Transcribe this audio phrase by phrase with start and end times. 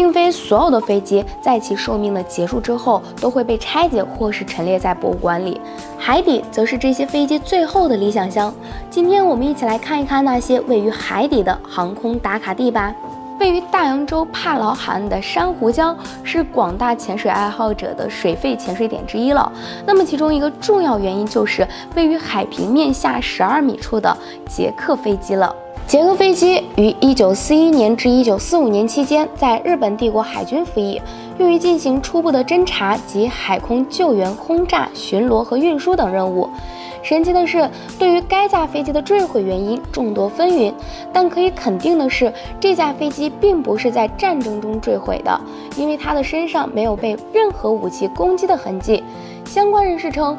[0.00, 5.60] 并非所有的飞机在其寿命的结束之后都会被拆解或是陈列在博物馆里，
[5.98, 8.50] 海底则是这些飞机最后的理想乡。
[8.88, 12.94] 今天我们一起来看一看那些位于海底的航空打卡地吧。
[13.38, 15.94] 位于大洋洲帕劳海岸的珊瑚礁
[16.24, 19.52] 是广大潜水爱好者的水肺潜水点之一了。
[19.86, 24.16] 那么其中一个重要原因就是位于海平面下十二米处的
[24.48, 25.54] 捷克飞机了。
[25.90, 31.02] 捷克飞机于一九四一年至一九四五年期间在日本帝国海军服役，
[31.36, 36.48] 用于进行初步的侦察及海空救援、轰炸、巡逻和运输等任务。
[37.02, 37.68] 神奇的是，
[37.98, 40.72] 对于该架飞机的坠毁原因众多纷纭，
[41.12, 45.40] 但可以肯定的是，这架飞机并不是在战争中坠毁的，
[45.76, 49.02] 因为它的身上没有被任何武器攻击的痕迹。
[49.44, 50.38] 相关人士称，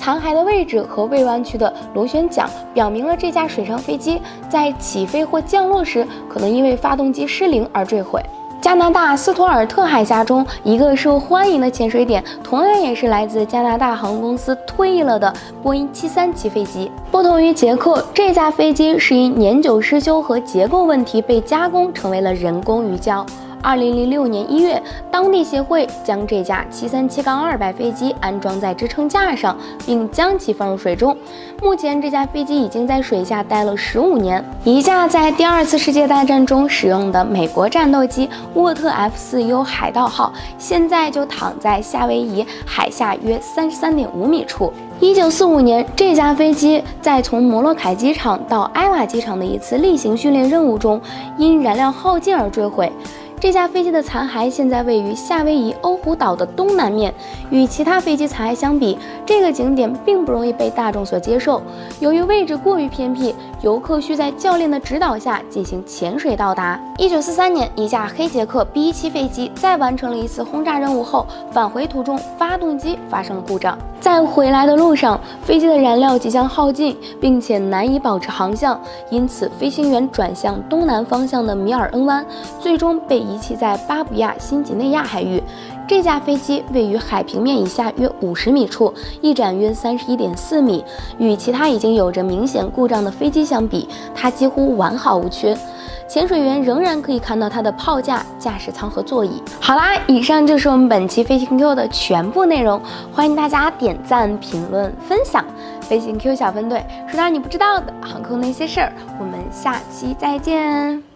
[0.00, 4.18] 残骸的位置和未弯曲的螺旋桨表明了这架水上飞机
[4.48, 8.18] 在起飞或降落时可能因为发动机失灵而坠毁。
[8.62, 15.30] 加拿大斯图尔特海峡中一个受欢迎的潜水点，同样也是来自加拿大航空公司退役了的
[15.62, 16.90] 波音737飞机。
[17.10, 23.22] 不同于捷克，这架飞机是因年久失修和结构问题被加工成为了人工鱼礁。
[23.62, 31.16] 二零零六年一月，当地协会将这架七三七杠二百飞机安装在支撑架上，并将其放入水中。
[31.62, 34.42] 目前，这架飞机已经在水下待了十五年。
[34.64, 44.72] 一架在第二次世界大战中使用的美国战斗机沃特 F 四 U 海盗号，现在就躺在夏威夷海下约三十三点五米处。
[45.00, 51.00] 一九四五年，这架飞机在从摩洛凯机场到埃瓦机场的一次例行训练任务中，
[51.36, 52.90] 因燃料耗尽而坠毁。
[53.40, 57.12] 这架飞机的残骸现在位于夏威夷欧胡岛的东南面。
[57.48, 61.62] 与其他飞机残骸相比，这个景点并不容易被大众所接受。
[62.00, 66.78] 由于位置过于偏僻，游客需在教练的指导下进行潜水到达。
[66.98, 73.76] 一九四三年，一架黑杰克 B 七飞机在完成了一次轰炸任务后，返回途中发动机发生了故障。
[74.00, 78.78] 在回来的路上，飞机的燃料即将耗尽，并且难以保持航向，
[79.10, 82.24] 因此飞行员转向东南方向的米尔恩湾，
[82.60, 83.29] 最终被。
[83.30, 85.42] 遗弃在巴布亚新几内亚海域，
[85.86, 90.84] 这架飞机位于海平面以下约五十米处，翼展约三十一点四米。
[91.18, 95.56] 与其他已经有着明显故障的飞机相比，它几乎完好无缺。
[96.08, 99.40] 潜水员仍然可以看到它的炮架、驾驶舱和座椅。
[99.60, 102.80] 好啦，以上就是我们本期飞行 Q 的全部内容，
[103.12, 105.44] 欢迎大家点赞、评论、分享。
[105.82, 111.09] 飞行 Q 小分队，说点你不知道的航空那些事儿，我们下期再见。